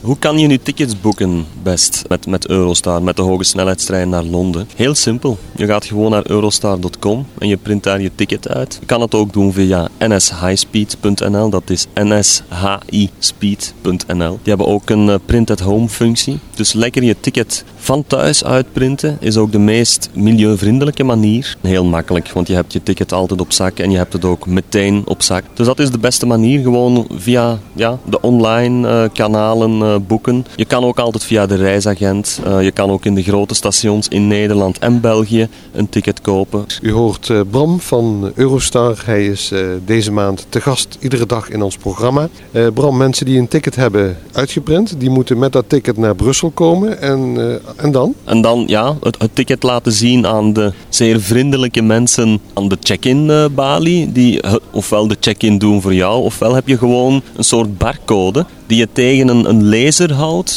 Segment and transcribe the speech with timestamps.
[0.00, 4.22] Hoe kan je nu tickets boeken best met, met Eurostar, met de hoge snelheidstrein naar
[4.22, 4.68] Londen?
[4.76, 5.38] Heel simpel.
[5.56, 8.76] Je gaat gewoon naar eurostar.com en je print daar je ticket uit.
[8.80, 14.38] Je kan het ook doen via nshighspeed.nl, dat is nshispeed.nl.
[14.42, 16.38] Die hebben ook een eh, print-at-home functie.
[16.54, 21.56] Dus lekker je ticket van thuis uitprinten is ook de meest milieuvriendelijke manier.
[21.60, 24.46] Heel makkelijk, want je hebt je ticket altijd op zak en je hebt het ook
[24.46, 25.44] meteen op zak.
[25.54, 30.46] Dus dat is de beste manier, gewoon via ja, de online uh, kanalen uh, boeken.
[30.56, 32.40] Je kan ook altijd via de reisagent.
[32.46, 36.66] Uh, je kan ook in de grote stations in Nederland en België een ticket kopen.
[36.82, 39.02] U hoort Bram van Eurostar.
[39.04, 39.52] Hij is
[39.84, 42.28] deze maand te gast iedere dag in ons programma.
[42.74, 47.00] Bram, mensen die een ticket hebben uitgeprint, die moeten met dat ticket naar Brussel komen
[47.00, 47.36] en
[47.76, 48.14] en dan?
[48.24, 52.76] En dan ja, het, het, ticket laten zien aan de zeer vriendelijke mensen aan de
[52.80, 54.12] check-in balie.
[54.12, 58.78] Die ofwel de check-in doen voor jou, ofwel heb je gewoon een soort barcode die
[58.78, 60.12] je tegen een, een laser.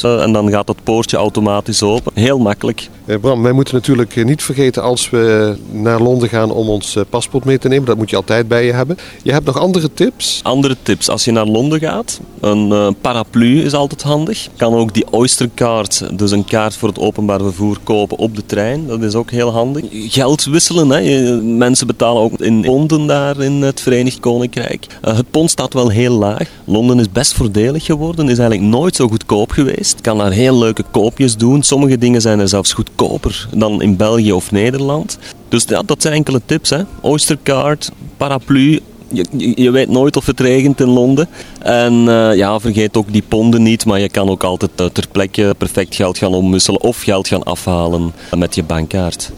[0.06, 2.12] Uh, en dan gaat dat poortje automatisch open.
[2.16, 2.90] Heel makkelijk.
[3.06, 6.96] Eh, Bram, wij moeten natuurlijk eh, niet vergeten als we naar Londen gaan om ons
[6.96, 7.86] eh, paspoort mee te nemen.
[7.86, 8.98] Dat moet je altijd bij je hebben.
[9.24, 10.40] Je hebt nog andere tips?
[10.44, 11.10] Andere tips.
[11.10, 14.44] Als je naar Londen gaat, een paraplu is altijd handig.
[14.44, 18.46] Je kan ook die Oysterkaart, dus een kaart voor het openbaar vervoer, kopen op de
[18.46, 18.88] trein.
[18.88, 19.86] Dat is ook heel handig.
[19.92, 20.90] Geld wisselen.
[20.90, 21.36] Hè.
[21.42, 24.88] Mensen betalen ook in ponden daar in het Verenigd Koninkrijk.
[25.02, 26.50] Het pond staat wel heel laag.
[26.66, 28.30] Londen is best voordelig geworden.
[28.30, 29.96] Is eigenlijk nooit zo goedkoop geweest.
[29.96, 31.64] Je kan daar heel leuke koopjes doen.
[31.64, 35.18] Sommige dingen zijn er zelfs goedkoop goedkoper dan in België of Nederland.
[35.50, 36.70] Dus ja, dat zijn enkele tips.
[36.70, 36.82] Hè.
[37.02, 38.80] Oystercard, paraplu.
[39.14, 41.28] Je, je, weet nooit of het regent in Londen.
[41.60, 45.08] En uh, ja, vergeet ook die ponden niet, maar je kan ook altijd uh, ter
[45.12, 49.32] plekke perfect geld gaan omwisselen of geld gaan afhalen met je bankkaart.